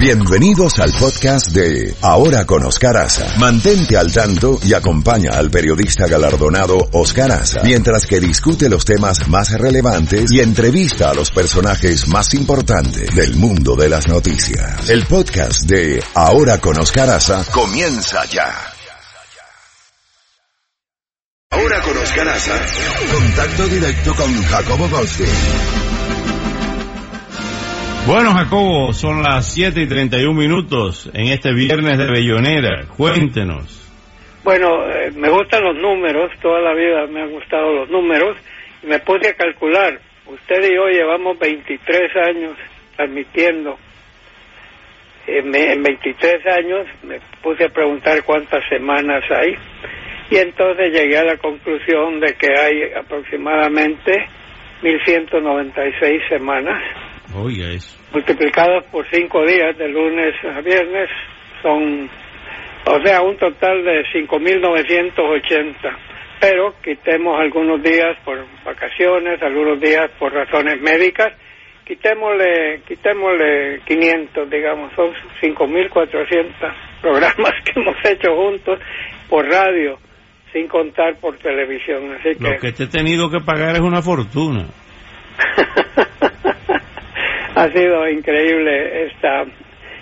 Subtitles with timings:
[0.00, 3.36] Bienvenidos al podcast de Ahora con Oscar Aza.
[3.38, 9.28] Mantente al tanto y acompaña al periodista galardonado Oscar Aza mientras que discute los temas
[9.28, 14.88] más relevantes y entrevista a los personajes más importantes del mundo de las noticias.
[14.88, 18.54] El podcast de Ahora con Oscar Aza comienza ya.
[21.50, 22.58] Ahora con Oscar Aza,
[23.12, 25.99] contacto directo con Jacobo Goldstein.
[28.06, 32.86] Bueno, Jacobo, son las 7 y 31 minutos en este viernes de Bellonera.
[32.96, 33.76] Cuéntenos.
[34.42, 38.36] Bueno, eh, me gustan los números, toda la vida me han gustado los números,
[38.82, 40.00] y me puse a calcular.
[40.26, 42.56] Usted y yo llevamos 23 años
[42.96, 43.78] transmitiendo.
[45.26, 49.54] En, en 23 años me puse a preguntar cuántas semanas hay,
[50.30, 54.26] y entonces llegué a la conclusión de que hay aproximadamente
[54.82, 56.82] 1196 semanas
[57.34, 57.96] Oiga eso.
[58.12, 61.08] Multiplicados por cinco días, de lunes a viernes,
[61.62, 62.10] son,
[62.86, 65.74] o sea, un total de 5.980.
[66.40, 71.32] Pero quitemos algunos días por vacaciones, algunos días por razones médicas,
[71.84, 76.52] quitémosle, quitémosle 500, digamos, son 5.400
[77.00, 78.80] programas que hemos hecho juntos
[79.28, 79.98] por radio,
[80.52, 82.12] sin contar por televisión.
[82.12, 82.42] Así que...
[82.44, 84.66] Lo que te he tenido que pagar es una fortuna.
[87.54, 89.44] ha sido increíble esta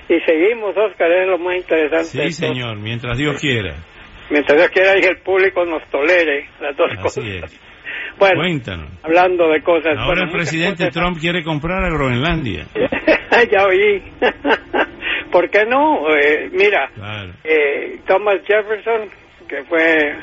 [0.09, 3.75] y seguimos Oscar es lo más interesante sí señor mientras Dios quiera
[4.31, 7.61] mientras Dios quiera y el público nos tolere las dos Así cosas es.
[8.19, 8.91] bueno Cuéntanos.
[9.03, 12.67] hablando de cosas Ahora bueno, el presidente cosas- Trump quiere comprar a Groenlandia.
[13.53, 14.03] ya oí
[15.31, 16.09] ¿por qué no?
[16.17, 17.33] Eh, mira Claro.
[17.45, 19.09] eh, Thomas Jefferson
[19.49, 20.15] que fue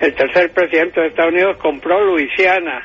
[0.00, 2.82] el tercer presidente de Estados Unidos compró Luisiana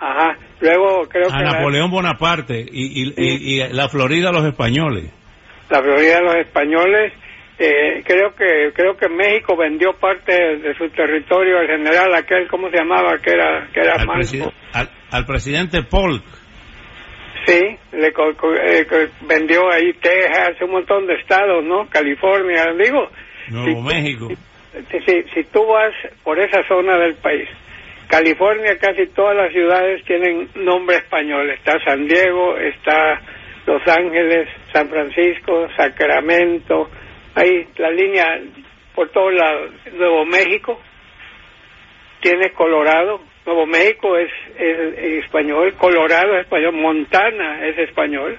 [0.00, 4.32] ajá luego creo A que la- Napoleón Bonaparte y, y, y- y la Florida a
[4.32, 5.04] los españoles.
[5.70, 7.12] la Florida los españoles.
[7.62, 12.70] Eh, creo que creo que México vendió parte de su territorio al general aquel, ¿cómo
[12.70, 13.18] se llamaba?
[13.18, 14.08] Que era que era Al,
[14.72, 16.24] al, al presidente Polk.
[17.46, 17.60] Sí,
[17.92, 21.86] le co- co- eh, co- vendió ahí Texas, un montón de estados, ¿no?
[21.88, 23.10] California, digo.
[23.48, 24.28] Nuevo si- México.
[24.90, 25.92] Si, si, si tú vas
[26.22, 27.48] por esa zona del país,
[28.10, 31.48] California, casi todas las ciudades tienen nombre español.
[31.50, 33.20] Está San Diego, está
[33.66, 36.90] Los Ángeles, San Francisco, Sacramento,
[37.36, 38.26] ahí la línea
[38.96, 39.70] por todos lados.
[39.92, 40.80] Nuevo México,
[42.20, 48.36] tienes Colorado, Nuevo México es, es español, Colorado es español, Montana es español.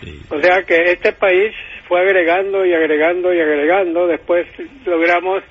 [0.00, 0.20] Sí.
[0.30, 1.54] O sea que este país
[1.88, 4.06] fue agregando y agregando y agregando.
[4.06, 4.46] Después
[4.84, 5.42] logramos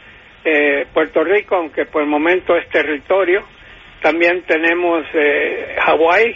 [0.45, 3.41] eh, Puerto Rico, aunque por el momento es territorio.
[4.03, 6.35] También tenemos eh, Hawái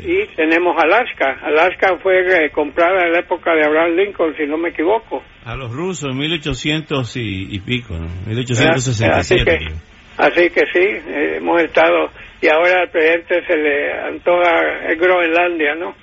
[0.00, 1.38] y tenemos Alaska.
[1.44, 5.22] Alaska fue eh, comprada en la época de Abraham Lincoln, si no me equivoco.
[5.44, 8.06] A los rusos en 1800 y, y pico, ¿no?
[8.06, 9.44] Así 1867.
[9.44, 9.76] que, creo.
[10.18, 12.10] así que sí, eh, hemos estado.
[12.42, 15.94] Y ahora al presidente se le antoja Groenlandia, ¿no?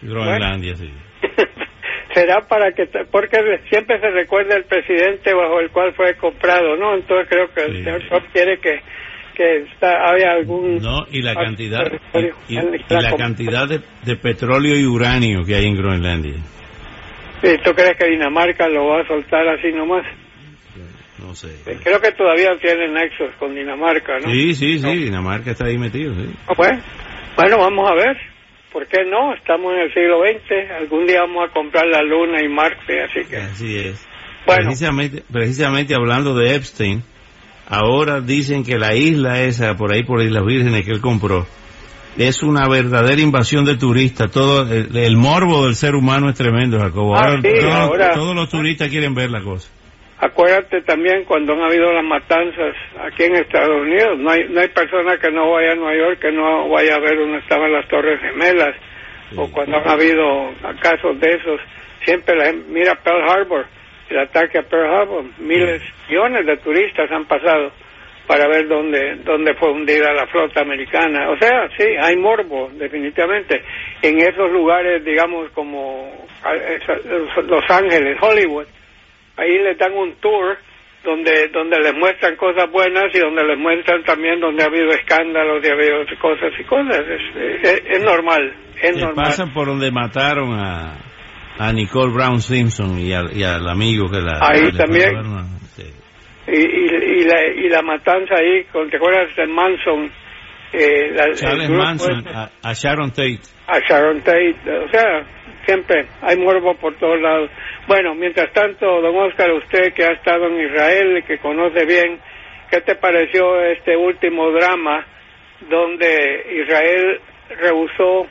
[0.00, 0.90] Groenlandia, sí.
[2.14, 3.36] será para que porque
[3.68, 7.84] siempre se recuerda el presidente bajo el cual fue comprado no entonces creo que el
[7.84, 8.80] señor Trump quiere que
[9.36, 11.82] que está, haya algún No, y la cantidad,
[12.14, 16.34] y, y- y la cantidad de, de petróleo y uranio que hay en Groenlandia.
[17.62, 20.04] ¿tú crees que Dinamarca lo va a soltar así nomás?
[21.18, 21.48] No sé.
[21.82, 24.30] Creo que todavía tiene nexos con Dinamarca, ¿no?
[24.30, 26.28] Sí, sí, sí, Dinamarca está ahí metido, sí.
[26.56, 26.82] Bueno,
[27.36, 28.16] bueno, vamos a ver.
[28.72, 29.32] ¿Por qué no?
[29.34, 30.70] Estamos en el siglo XX.
[30.82, 33.36] Algún día vamos a comprar la Luna y Marte, así que...
[33.38, 34.06] Así es.
[34.44, 34.64] Bueno.
[34.66, 37.02] Precisamente, precisamente hablando de Epstein,
[37.68, 41.46] ahora dicen que la isla esa, por ahí por Islas Vírgenes que él compró,
[42.16, 44.30] es una verdadera invasión de turistas.
[44.30, 47.16] Todo el, el morbo del ser humano es tremendo, Jacobo.
[47.16, 49.70] Ah, Ahora, sí, todos, ahora- todos los turistas quieren ver la cosa.
[50.18, 54.18] Acuérdate también cuando han habido las matanzas aquí en Estados Unidos.
[54.18, 57.00] No hay, no hay persona que no vaya a Nueva York que no vaya a
[57.00, 58.74] ver donde estaban las Torres Gemelas.
[59.36, 60.24] O cuando han habido
[60.80, 61.60] casos de esos.
[62.02, 63.66] Siempre la gente mira Pearl Harbor,
[64.08, 65.24] el ataque a Pearl Harbor.
[65.38, 67.72] Miles, millones de turistas han pasado
[68.26, 71.30] para ver dónde, dónde fue hundida la flota americana.
[71.30, 73.62] O sea, sí, hay morbo, definitivamente.
[74.02, 76.26] En esos lugares, digamos, como
[77.44, 78.66] Los Ángeles, Hollywood,
[79.36, 80.58] ahí les dan un tour
[81.04, 85.64] donde donde les muestran cosas buenas y donde les muestran también donde ha habido escándalos
[85.64, 89.92] y ha habido cosas y cosas es, es, es normal es normal pasan por donde
[89.92, 91.05] mataron a,
[91.58, 94.38] a Nicole Brown Simpson y al, y al amigo que la...
[94.40, 95.10] Ahí que a también.
[95.76, 95.84] sí.
[96.48, 100.10] y, y, y la, y la matanza ahí con- te acuerdas de Manson
[100.72, 103.40] eh, la- Charles Manson, ese, a, a Sharon Tate.
[103.68, 105.26] a Sharon Tate o sea
[105.64, 107.50] siempre hay morbo por todos lados.
[107.88, 112.20] Bueno, mientras tanto, don Oscar, usted que ha estado en Israel y que conoce bien,
[112.70, 115.04] ¿qué te pareció este último drama
[115.68, 117.20] donde Israel
[117.60, 118.26] rehusó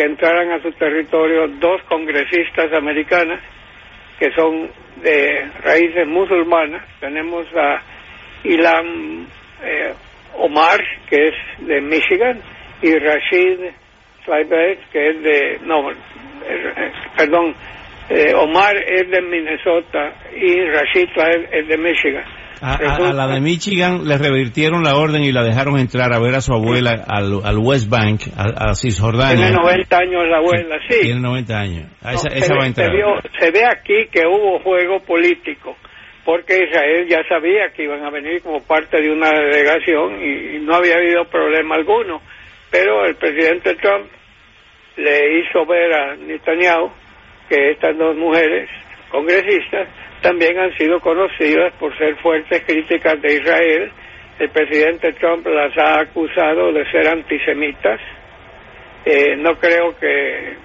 [0.00, 3.38] que entraran a su territorio dos congresistas americanas
[4.18, 4.70] que son
[5.02, 6.82] de raíces musulmanas?
[7.00, 7.82] Tenemos a
[8.42, 9.26] Ilan
[9.62, 9.92] eh,
[10.38, 11.34] Omar, que es
[11.66, 12.40] de Michigan,
[12.80, 13.58] y Rashid
[14.24, 15.96] Tlaibet, que es de, no, eh,
[17.18, 17.54] perdón,
[18.08, 22.24] eh, Omar es de Minnesota y Rashid Tlaib es de Michigan.
[22.60, 26.40] A, la de Michigan le revirtieron la orden y la dejaron entrar a ver a
[26.40, 29.48] su abuela al, al West Bank, a, Cisjordania.
[29.48, 31.00] Tiene 90 años la abuela, sí.
[31.00, 31.86] Tiene 90 años.
[32.02, 32.90] esa, se, va a entrar.
[33.38, 35.76] Se, ve aquí que hubo juego político,
[36.24, 40.74] porque Israel ya sabía que iban a venir como parte de una delegación y no
[40.74, 42.20] había habido problema alguno.
[42.70, 44.06] Pero el presidente Trump
[44.96, 46.90] le hizo ver a Netanyahu
[47.48, 48.68] que estas dos mujeres
[49.10, 49.88] congresistas
[50.22, 53.92] también han sido conocidas por ser fuertes críticas de Israel.
[54.38, 58.00] El presidente Trump las ha acusado de ser antisemitas.
[59.04, 60.56] Eh, no creo que,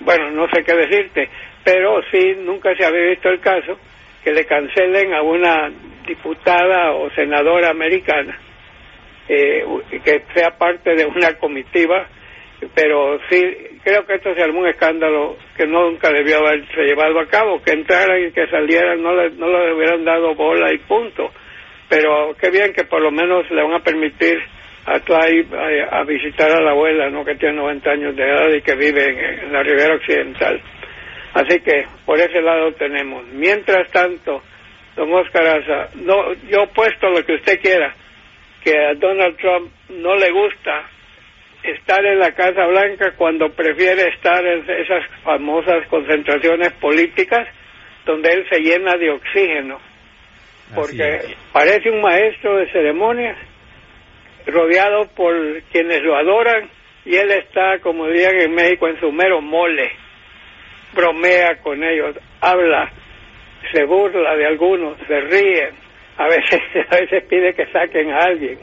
[0.00, 1.28] bueno, no sé qué decirte,
[1.62, 3.78] pero sí nunca se había visto el caso
[4.22, 5.70] que le cancelen a una
[6.06, 8.38] diputada o senadora americana
[9.28, 9.64] eh,
[10.04, 12.06] que sea parte de una comitiva
[12.74, 13.42] pero sí
[13.82, 18.26] creo que esto armó un escándalo que nunca debió haberse llevado a cabo, que entraran
[18.26, 21.30] y que salieran, no le, no le hubieran dado bola y punto.
[21.88, 24.38] Pero qué bien que por lo menos le van a permitir
[24.86, 27.24] a Tlaib a, visitar a la abuela, ¿no?
[27.24, 30.60] que tiene 90 años de edad y que vive en, la ribera occidental.
[31.34, 33.26] Así que por ese lado tenemos.
[33.32, 34.42] Mientras tanto,
[34.96, 37.94] don Oscar Asa, no, yo puesto lo que usted quiera,
[38.62, 40.88] que a Donald Trump no le gusta
[41.64, 47.48] estar en la Casa Blanca cuando prefiere estar en esas famosas concentraciones políticas
[48.04, 49.80] donde él se llena de oxígeno.
[50.74, 53.36] Porque parece un maestro de ceremonias
[54.46, 55.34] rodeado por
[55.72, 56.68] quienes lo adoran
[57.04, 59.90] y él está, como dirían en México, en su mero mole.
[60.94, 62.90] Bromea con ellos, habla,
[63.72, 65.70] se burla de algunos, se ríe,
[66.16, 66.60] a veces,
[66.90, 68.58] a veces pide que saquen a alguien.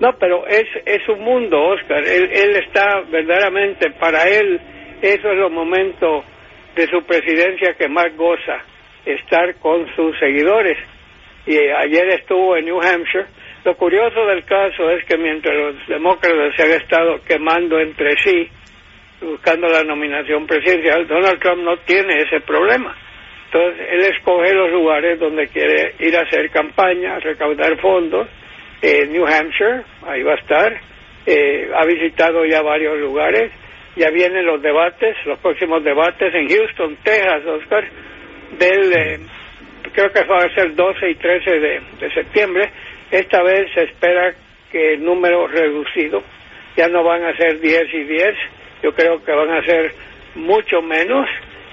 [0.00, 2.04] No, pero es, es un mundo, Oscar.
[2.04, 4.60] Él, él está verdaderamente, para él,
[5.00, 6.24] eso es los momentos
[6.74, 8.62] de su presidencia que más goza,
[9.04, 10.76] estar con sus seguidores.
[11.46, 13.26] Y ayer estuvo en New Hampshire.
[13.64, 18.48] Lo curioso del caso es que mientras los demócratas se han estado quemando entre sí,
[19.20, 22.94] buscando la nominación presidencial, Donald Trump no tiene ese problema.
[23.46, 28.28] Entonces, él escoge los lugares donde quiere ir a hacer campaña, recaudar fondos,
[28.86, 30.80] eh, New Hampshire, ahí va a estar,
[31.26, 33.50] eh, ha visitado ya varios lugares,
[33.96, 37.84] ya vienen los debates, los próximos debates en Houston, Texas, Oscar,
[38.56, 39.18] del, eh,
[39.92, 42.70] creo que va a ser 12 y 13 de, de septiembre,
[43.10, 44.32] esta vez se espera
[44.70, 46.22] que el número reducido,
[46.76, 48.34] ya no van a ser 10 y 10,
[48.84, 49.94] yo creo que van a ser
[50.36, 51.28] mucho menos,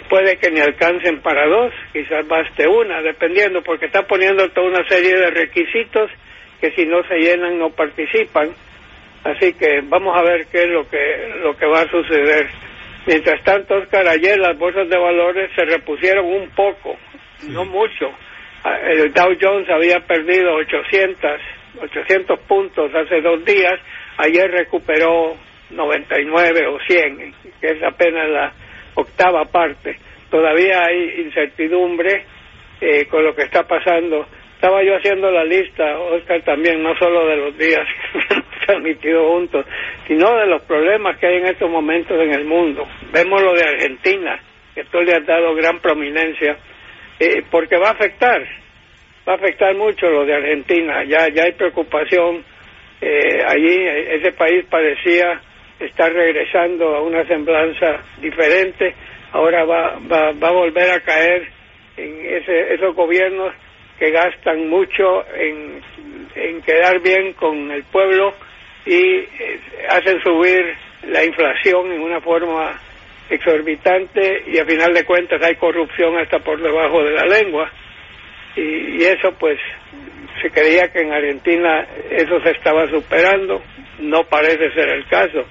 [0.10, 4.88] puede que ni alcancen para dos, quizás baste una, dependiendo, porque está poniendo toda una
[4.88, 6.10] serie de requisitos
[6.63, 8.51] que si no se llenan no participan.
[9.25, 12.48] Así que vamos a ver qué es lo que, lo que va a suceder.
[13.06, 16.95] Mientras tanto, Oscar, ayer las bolsas de valores se repusieron un poco,
[17.50, 18.10] no mucho.
[18.63, 21.32] Ah, el Dow Jones había perdido 800,
[21.82, 23.77] 800 puntos hace dos días,
[24.15, 25.36] ayer recuperó
[25.70, 28.53] 99 o 100, que es apenas la
[28.96, 29.98] octava parte.
[30.29, 32.24] Todavía hay incertidumbre
[32.79, 34.25] eh, con lo que está pasando
[34.63, 39.27] estaba yo haciendo la lista, Oscar, también, no solo de los días que hemos transmitido
[39.27, 39.65] juntos,
[40.08, 42.88] sino de los problemas que hay en estos momentos en el mundo.
[43.12, 44.39] Vemos lo de Argentina,
[44.74, 46.55] que esto le ha dado gran prominencia,
[47.20, 48.41] eh, porque va a afectar,
[49.27, 51.03] va a afectar mucho lo de Argentina.
[51.03, 52.46] Ya, ya hay preocupación.
[53.01, 55.41] Eh, allí ese país parecía
[55.77, 58.96] estar regresando a una semblanza diferente.
[59.34, 61.50] Ahora va, va, va a volver a caer
[61.98, 63.53] en ese, esos gobiernos
[63.97, 65.81] que gastan mucho en,
[66.35, 68.33] en quedar bien con el pueblo
[68.85, 69.59] y eh,
[69.89, 70.75] hacen subir
[71.07, 72.79] la inflación en una forma
[73.29, 77.71] exorbitante y a final de cuentas hay corrupción hasta por debajo de la lengua.
[78.55, 79.59] Y, y eso pues
[80.41, 83.62] se creía que en Argentina eso se estaba superando,
[84.00, 85.45] no parece ser el caso,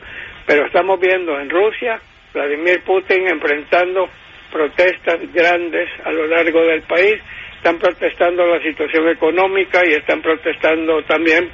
[0.46, 2.00] pero estamos viendo en Rusia
[2.32, 4.08] Vladimir Putin enfrentando
[4.50, 7.16] protestas grandes a lo largo del país
[7.62, 11.48] están protestando la situación económica y están protestando también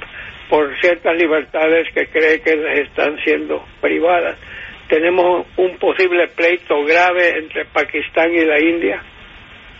[0.49, 4.35] por ciertas libertades que cree que les están siendo privadas.
[4.87, 9.03] tenemos un posible pleito grave entre Pakistán y la India.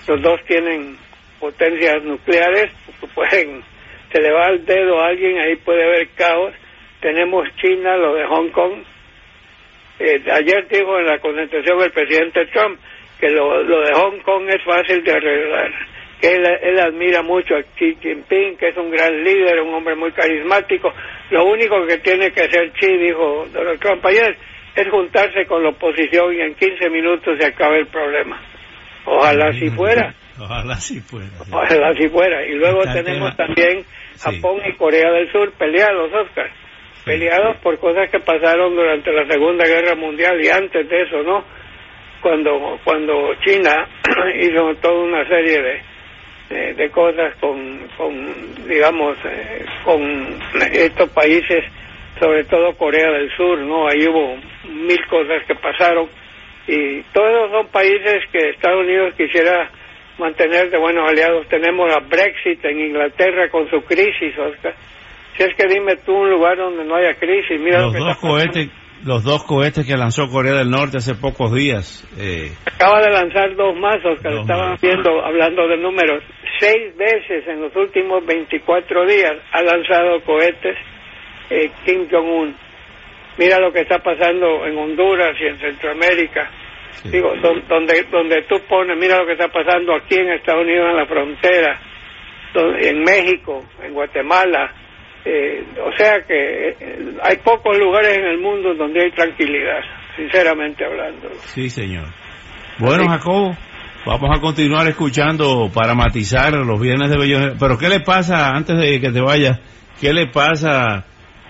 [0.08, 0.98] Los dos tienen
[1.40, 2.74] potencias nucleares,
[3.16, 3.64] pueden,
[4.12, 6.54] se le va el dedo a alguien, ahí puede haber caos.
[7.02, 8.84] Tenemos China, lo de Hong Kong.
[9.98, 12.80] Eh, ayer dijo en la concentración el presidente Trump
[13.20, 15.72] que lo, lo de Hong Kong es fácil de arreglar,
[16.20, 19.96] que él, él admira mucho a Xi Jinping, que es un gran líder, un hombre
[19.96, 20.94] muy carismático.
[21.32, 24.36] Lo único que tiene que hacer Xi, dijo Donald Trump ayer,
[24.76, 28.40] es juntarse con la oposición y en 15 minutos se acaba el problema.
[29.06, 30.14] Ojalá si fuera.
[30.40, 31.30] Ojalá si fuera.
[31.52, 32.46] Ojalá si fuera.
[32.46, 33.84] Y luego tenemos también
[34.22, 36.50] Japón y Corea del Sur peleados, Oscar.
[37.06, 41.44] Peleados por cosas que pasaron durante la Segunda Guerra Mundial y antes de eso, ¿no?
[42.22, 43.88] Cuando, cuando China
[44.42, 45.82] hizo toda una serie de,
[46.50, 50.40] de, cosas con, con digamos, eh, con
[50.74, 51.64] estos países
[52.20, 53.88] sobre todo Corea del Sur, ¿no?
[53.88, 54.36] Ahí hubo
[54.68, 56.08] mil cosas que pasaron
[56.68, 59.70] y todos son países que Estados Unidos quisiera
[60.18, 61.48] mantener de buenos aliados.
[61.48, 64.76] Tenemos a Brexit en Inglaterra con su crisis, Oscar.
[65.36, 68.70] Si es que dime tú un lugar donde no haya crisis, mira los dos cohetes,
[69.06, 72.06] los dos cohetes que lanzó Corea del Norte hace pocos días.
[72.18, 74.34] Eh, Acaba de lanzar dos más, Oscar.
[74.34, 76.24] Estaban viendo, hablando de números,
[76.60, 80.78] seis veces en los últimos 24 días ha lanzado cohetes
[81.50, 82.56] eh, Kim Jong-un.
[83.38, 86.50] Mira lo que está pasando en Honduras y en Centroamérica.
[87.06, 87.34] Digo,
[87.70, 91.06] donde, donde tú pones, mira lo que está pasando aquí en Estados Unidos en la
[91.06, 91.80] frontera,
[92.82, 94.74] en México, en Guatemala.
[95.26, 96.76] Eh, o sea que eh,
[97.22, 99.82] hay pocos lugares en el mundo donde hay tranquilidad,
[100.16, 101.30] sinceramente hablando.
[101.54, 102.06] Sí, señor.
[102.80, 103.56] Bueno, Jacobo,
[104.06, 107.54] vamos a continuar escuchando para matizar los viernes de Bello.
[107.60, 109.60] Pero ¿qué le pasa, antes de que te vayas,
[110.00, 111.06] qué le pasa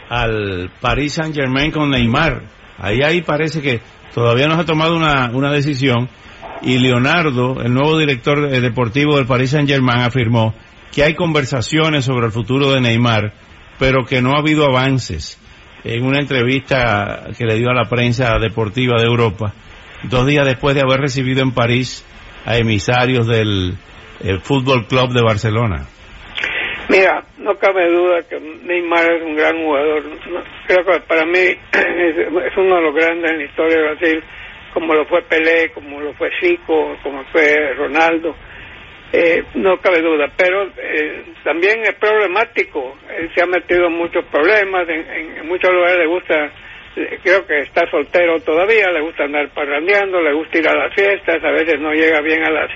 [0.10, 2.42] al Paris Saint Germain con Neymar.
[2.80, 3.80] Ahí ahí parece que
[4.14, 6.10] todavía no se ha tomado una, una decisión
[6.62, 10.54] y Leonardo, el nuevo director deportivo del Paris Saint Germain, afirmó
[10.92, 13.34] que hay conversaciones sobre el futuro de Neymar,
[13.80, 15.38] pero que no ha habido avances.
[15.84, 19.54] En una entrevista que le dio a la prensa deportiva de Europa,
[20.04, 22.06] dos días después de haber recibido en París
[22.46, 23.76] a emisarios del
[24.22, 25.88] eh, Fútbol Club de Barcelona.
[26.90, 30.04] Mira, no cabe duda que Neymar es un gran jugador.
[30.68, 31.38] Creo que para mí
[31.72, 34.24] es, uno de los grandes en la historia de Brasil,
[34.74, 38.36] como lo fue Pelé, como lo fue Zico, como fue Ronaldo.
[39.12, 42.96] Eh, no cabe duda, pero eh, también es problemático.
[43.18, 46.52] Él se ha metido en muchos problemas, en, muchos lugares le gusta,
[47.24, 51.44] creo que está soltero todavía, le gusta andar parrandeando, le gusta ir a las fiestas,
[51.44, 52.72] a veces no llega bien a, las,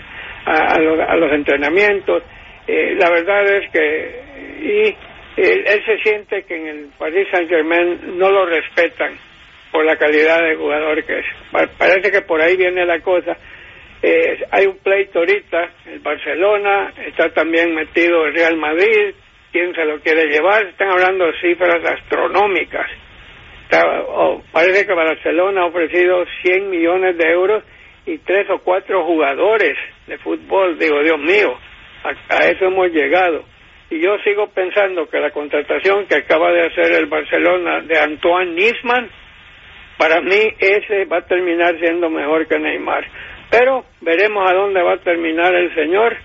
[0.45, 2.23] a, a los entrenamientos
[2.67, 4.23] eh, la verdad es que
[4.61, 4.95] y
[5.41, 9.17] él, se siente que en el Paris Saint Germain no lo respetan
[9.71, 11.25] por la calidad de jugador que es.
[11.77, 13.35] parece que por ahí viene la cosa.
[14.05, 19.15] Eh, hay un pleito ahorita, el Barcelona, está también metido el Real Madrid,
[19.53, 22.85] quién se lo quiere llevar, están hablando de cifras astronómicas.
[24.51, 27.63] parece que Barcelona ha ofrecido 100 millones de euros
[28.05, 31.57] y tres o cuatro jugadores de fútbol, digo, Dios mío,
[32.03, 33.45] a, eso hemos llegado.
[33.89, 38.51] Y yo sigo pensando que la contratación que acaba de hacer el Barcelona de Antoine
[38.51, 39.09] Nisman,
[39.97, 43.05] para mí ese va a terminar siendo mejor que Neymar.
[43.53, 46.17] Pero veremos a dónde va a terminar el señor.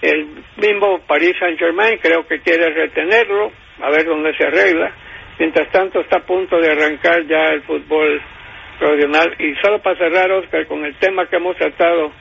[0.00, 3.50] El mismo Paris Saint Germain creo que quiere retenerlo,
[3.82, 4.92] a ver dónde se arregla.
[5.36, 8.22] Mientras tanto está a punto de arrancar ya el fútbol
[8.78, 9.34] profesional.
[9.40, 12.12] Y solo para cerrar, Oscar, con el tema que hemos tratado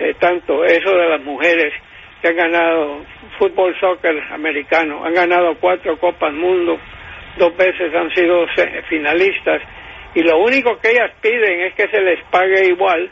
[0.00, 1.72] eh, tanto, eso de las mujeres
[2.20, 3.04] que han ganado
[3.38, 6.76] fútbol soccer americano, han ganado cuatro Copas Mundo,
[7.36, 8.46] dos veces han sido
[8.88, 9.62] finalistas
[10.16, 13.08] y lo único que ellas piden es que se les pague igual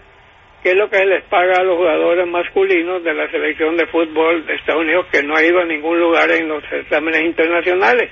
[0.63, 3.87] que es lo que se les paga a los jugadores masculinos de la selección de
[3.87, 8.11] fútbol de Estados Unidos que no ha ido a ningún lugar en los exámenes internacionales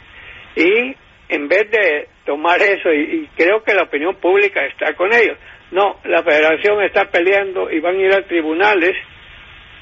[0.56, 0.94] y
[1.28, 5.36] en vez de tomar eso y, creo que la opinión pública está con ellos
[5.70, 8.96] no, la federación está peleando y van a ir a tribunales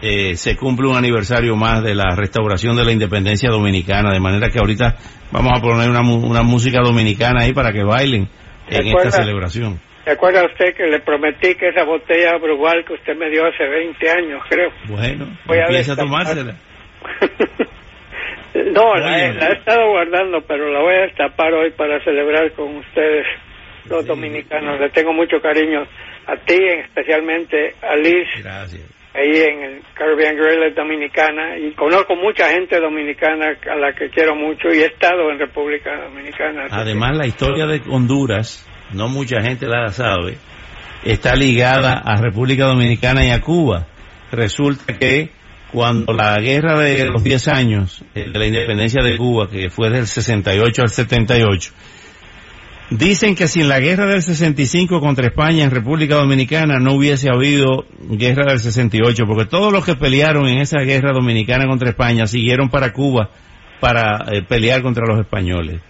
[0.00, 4.50] eh, se cumple un aniversario más de la restauración de la independencia dominicana, de manera
[4.50, 4.96] que ahorita
[5.32, 8.28] vamos a poner una, una música dominicana ahí para que bailen
[8.68, 9.80] en esta celebración.
[10.04, 13.64] ¿Se acuerda usted que le prometí que esa botella brugal que usted me dio hace
[13.66, 14.70] 20 años, creo?
[14.88, 16.54] Bueno, Voy empieza a, tomársela.
[18.54, 22.52] no, la he, la he, estado guardando, pero la voy a destapar hoy para celebrar
[22.52, 23.26] con ustedes,
[23.90, 24.78] los dominicanos.
[24.78, 25.82] Le tengo mucho cariño
[26.26, 28.28] a ti, especialmente a Liz.
[29.16, 31.58] Ahí en el Caribbean Guerrilla Dominicana.
[31.58, 35.90] Y conozco mucha gente dominicana a la que quiero mucho y he estado en República
[36.04, 36.66] Dominicana.
[36.70, 40.36] Además, la historia de Honduras, no mucha gente la sabe,
[41.02, 43.86] está ligada a República Dominicana y a Cuba.
[44.32, 45.30] Resulta que
[45.72, 50.06] cuando la guerra de los 10 años de la independencia de Cuba, que fue del
[50.06, 51.72] 68 al 78,
[52.90, 57.84] Dicen que sin la guerra del 65 contra España en República Dominicana no hubiese habido
[57.98, 62.68] guerra del 68, porque todos los que pelearon en esa guerra dominicana contra España siguieron
[62.68, 63.30] para Cuba
[63.80, 65.80] para eh, pelear contra los españoles.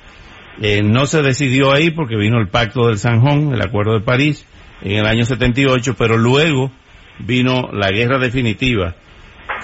[0.63, 4.47] Eh, no se decidió ahí porque vino el Pacto del Sanjón, el Acuerdo de París,
[4.81, 6.73] en el año 78, pero luego
[7.19, 8.97] vino la guerra definitiva,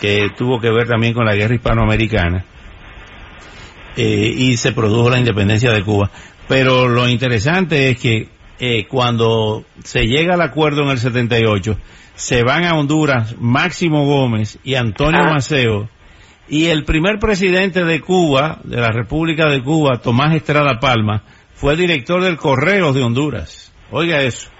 [0.03, 2.45] que tuvo que ver también con la guerra hispanoamericana,
[3.96, 6.11] eh, y se produjo la independencia de Cuba.
[6.48, 8.28] Pero lo interesante es que
[8.59, 11.76] eh, cuando se llega al acuerdo en el 78,
[12.14, 15.33] se van a Honduras Máximo Gómez y Antonio ah.
[15.35, 15.88] Maceo,
[16.48, 21.22] y el primer presidente de Cuba, de la República de Cuba, Tomás Estrada Palma,
[21.55, 23.72] fue director del Correo de Honduras.
[23.90, 24.50] Oiga eso.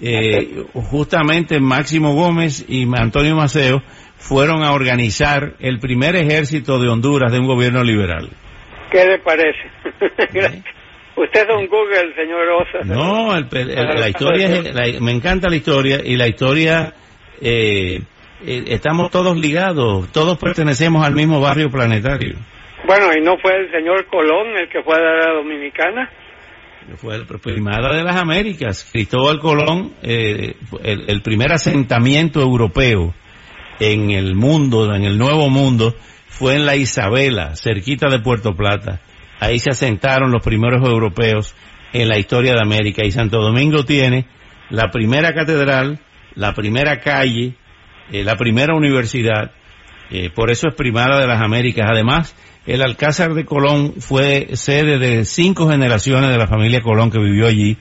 [0.00, 3.82] Eh, justamente Máximo Gómez y Antonio Maceo
[4.16, 8.30] fueron a organizar el primer ejército de Honduras de un gobierno liberal.
[8.90, 9.70] ¿Qué le parece?
[11.16, 12.84] Usted es un Google, señor Osa.
[12.84, 14.48] No, la historia,
[15.00, 16.94] me encanta la historia y la historia,
[17.40, 18.00] eh,
[18.46, 22.36] eh, estamos todos ligados, todos pertenecemos al mismo barrio planetario.
[22.86, 26.08] Bueno, ¿y no fue el señor Colón el que fue a la Dominicana?
[26.96, 33.12] Fue el primada de las Américas, Cristóbal Colón, eh, el, el primer asentamiento europeo
[33.80, 35.94] en el mundo, en el Nuevo Mundo,
[36.38, 39.00] fue en la Isabela, cerquita de Puerto Plata.
[39.40, 41.54] Ahí se asentaron los primeros europeos
[41.92, 43.04] en la historia de América.
[43.04, 44.26] Y Santo Domingo tiene
[44.70, 45.98] la primera catedral,
[46.36, 47.56] la primera calle,
[48.12, 49.50] eh, la primera universidad,
[50.10, 51.88] eh, por eso es primada de las Américas.
[51.90, 57.18] Además, el Alcázar de Colón fue sede de cinco generaciones de la familia Colón que
[57.18, 57.78] vivió allí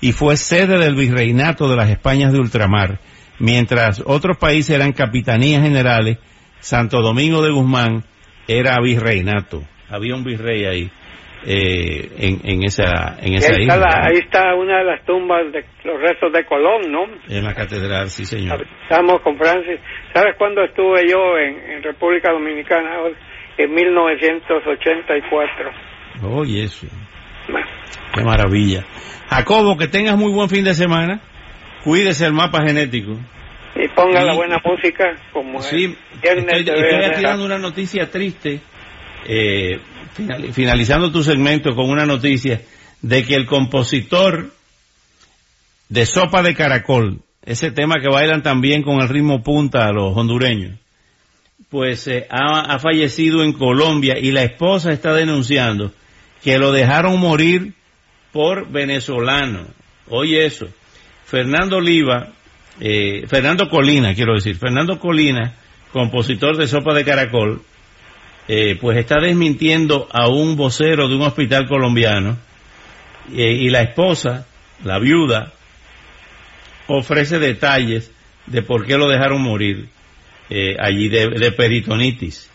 [0.00, 3.00] y fue sede del virreinato de las Españas de ultramar,
[3.40, 6.18] mientras otros países eran capitanías generales,
[6.60, 8.04] Santo Domingo de Guzmán
[8.48, 10.90] era virreinato había un virrey ahí
[11.44, 13.74] eh, en, en, esa en esa ahí isla.
[13.74, 17.04] Está ahí está una de las tumbas de los restos de Colón, ¿no?
[17.28, 18.66] En la catedral, sí, señor.
[18.82, 19.78] Estamos con Francis.
[20.12, 22.96] ¿Sabes cuándo estuve yo en, República Dominicana?
[23.58, 25.70] En 1984.
[26.24, 26.86] Oye, eso.
[28.14, 28.84] Qué maravilla.
[29.28, 31.20] Jacobo, que tengas muy buen fin de semana.
[31.84, 33.12] Cuídese el mapa genético.
[33.76, 38.60] Y ponga la buena música como sí, estoy, estoy una noticia triste
[39.26, 39.80] eh,
[40.52, 42.62] finalizando tu segmento con una noticia
[43.02, 44.52] de que el compositor
[45.88, 50.16] de Sopa de Caracol, ese tema que bailan también con el ritmo punta a los
[50.16, 50.78] hondureños,
[51.68, 55.92] pues eh, ha, fallecido en Colombia y la esposa está denunciando
[56.42, 57.74] que lo dejaron morir
[58.32, 59.66] por venezolano.
[60.08, 60.68] Oye eso,
[61.24, 62.32] Fernando Oliva,
[62.80, 65.54] eh, Fernando Colina, quiero decir, Fernando Colina
[65.96, 67.62] compositor de Sopa de Caracol,
[68.48, 72.36] eh, pues está desmintiendo a un vocero de un hospital colombiano
[73.34, 74.46] eh, y la esposa,
[74.84, 75.52] la viuda,
[76.86, 78.12] ofrece detalles
[78.44, 79.86] de por qué lo dejaron morir
[80.50, 82.52] eh, allí de, peritonitis.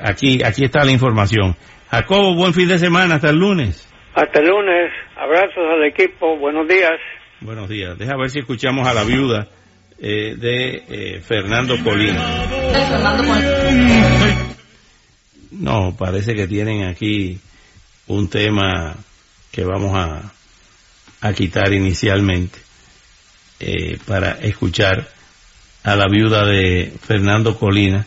[0.00, 1.56] aquí, aquí está la información.
[1.90, 3.92] Jacobo, buen fin de semana, hasta el lunes.
[4.14, 6.92] Hasta el lunes, abrazos al equipo, buenos días.
[7.40, 9.48] Buenos días, deja ver si escuchamos a la viuda
[10.00, 12.46] de Fernando Colina.
[15.50, 17.38] No, parece que tienen aquí
[18.06, 18.96] un tema
[19.50, 20.32] que vamos a,
[21.20, 22.58] a quitar inicialmente
[23.58, 25.08] eh, para escuchar
[25.82, 28.06] a la viuda de Fernando Colina,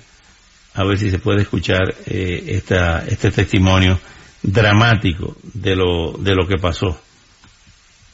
[0.74, 4.00] a ver si se puede escuchar eh, esta, este testimonio
[4.42, 7.00] dramático de lo, de lo que pasó.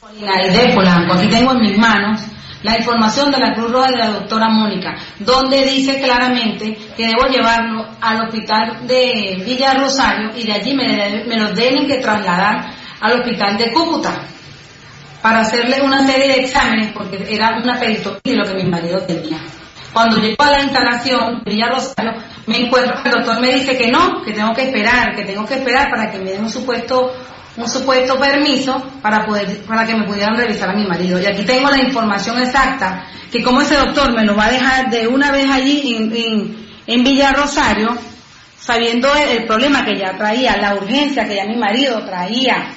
[0.00, 2.20] Colina y aquí tengo en mis manos
[2.62, 7.26] la información de la Cruz Roja de la doctora Mónica, donde dice claramente que debo
[7.26, 12.72] llevarlo al hospital de Villa Rosario y de allí me, me lo tienen que trasladar
[13.00, 14.14] al hospital de Cúcuta
[15.22, 19.38] para hacerle una serie de exámenes porque era una peritonitis lo que mi marido tenía.
[19.92, 22.12] Cuando llego a la instalación de Villa Rosario,
[22.46, 25.54] me encuentro, el doctor me dice que no, que tengo que esperar, que tengo que
[25.54, 27.12] esperar para que me den un supuesto
[27.60, 31.20] un supuesto permiso para poder para que me pudieran revisar a mi marido.
[31.20, 34.90] Y aquí tengo la información exacta, que como ese doctor me lo va a dejar
[34.90, 37.96] de una vez allí en, en, Villa Rosario,
[38.58, 42.70] sabiendo el, problema que ya traía, la urgencia que ya mi marido traía,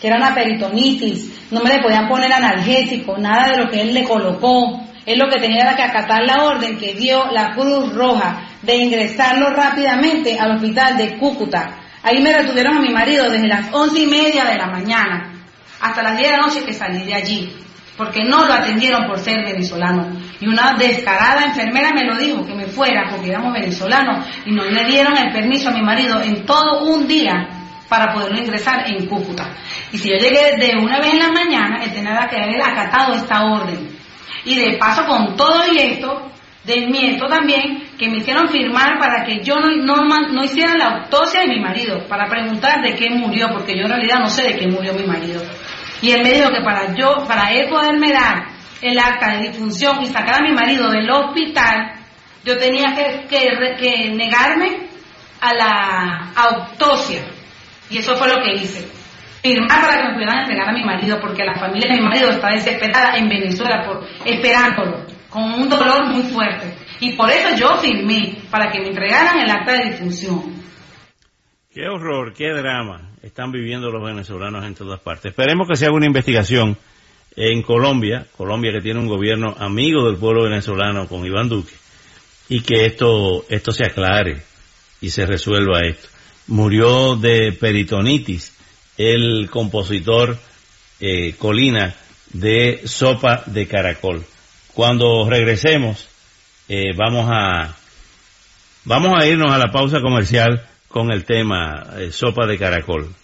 [0.00, 3.94] que era una peritonitis, no me le podían poner analgésico, nada de lo que él
[3.94, 4.82] le colocó.
[5.04, 8.76] Él lo que tenía era que acatar la orden que dio la Cruz Roja de
[8.76, 14.00] ingresarlo rápidamente al hospital de Cúcuta Ahí me retuvieron a mi marido desde las once
[14.00, 15.32] y media de la mañana
[15.80, 17.52] hasta las diez de la noche que salí de allí,
[17.96, 20.16] porque no lo atendieron por ser venezolano.
[20.40, 24.64] Y una descarada enfermera me lo dijo, que me fuera porque éramos venezolanos, y no
[24.64, 27.48] le dieron el permiso a mi marido en todo un día
[27.88, 29.50] para poderlo ingresar en Cúcuta.
[29.92, 33.14] Y si yo llegué de una vez en la mañana, él tenía que haber acatado
[33.14, 33.88] esta orden.
[34.44, 36.30] Y de paso con todo y esto,
[36.64, 41.48] desmiento también que me hicieron firmar para que yo no, no, hiciera la autopsia de
[41.48, 44.68] mi marido, para preguntar de qué murió, porque yo en realidad no sé de qué
[44.68, 45.42] murió mi marido.
[46.00, 48.46] Y él me dijo que para yo, para él poderme dar
[48.80, 51.92] el acta de difunción y sacar a mi marido del hospital,
[52.44, 53.26] yo tenía que,
[53.76, 54.88] que, negarme
[55.40, 57.22] a la autopsia.
[57.88, 58.88] Y eso fue lo que hice.
[59.42, 62.30] Firmar para que me pudieran entregar a mi marido, porque la familia de mi marido
[62.30, 66.76] está desesperada en Venezuela por esperándolo con un dolor muy fuerte.
[67.00, 70.62] Y por eso yo firmé, para que me entregaran el acta de difunción.
[71.72, 75.30] Qué horror, qué drama están viviendo los venezolanos en todas partes.
[75.30, 76.76] Esperemos que se haga una investigación
[77.34, 81.72] en Colombia, Colombia que tiene un gobierno amigo del pueblo venezolano con Iván Duque,
[82.50, 84.42] y que esto, esto se aclare
[85.00, 86.08] y se resuelva esto.
[86.48, 88.54] Murió de peritonitis
[88.98, 90.36] el compositor
[91.00, 91.94] eh, Colina
[92.32, 94.24] de Sopa de Caracol.
[94.74, 96.08] Cuando regresemos,
[96.68, 97.76] eh, vamos a
[98.84, 103.14] vamos a irnos a la pausa comercial con el tema eh, sopa de caracol.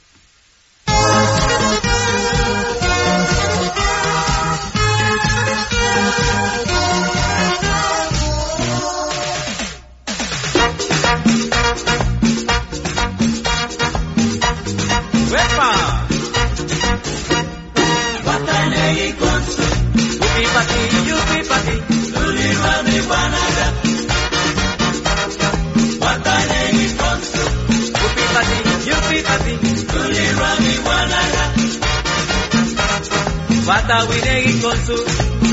[20.59, 20.98] Wata
[33.97, 34.97] winegi konsu,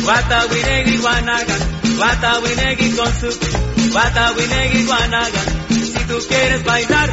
[0.08, 1.56] wata winegi guanaga,
[2.00, 3.30] wata winegi konsu,
[3.96, 5.42] wata winegi guanaga.
[5.70, 7.10] Si tú quieres bailar,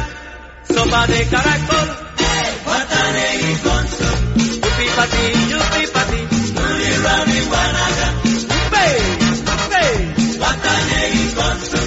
[0.67, 1.87] sopa de caracol,
[2.67, 4.07] wata negi konsu,
[4.63, 6.21] yupi pati, yupi pati,
[6.55, 8.07] nuli rami guanaga.
[8.75, 8.95] Hey,
[9.75, 9.95] hey,
[10.43, 11.79] wata negi konsu,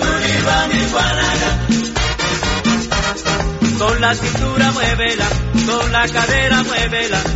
[0.00, 1.50] nuli rami guanaga.
[3.78, 7.26] Con la cintura muévela con la cadera muévela.